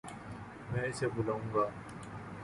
[0.71, 1.65] میں اسے بلاوں گا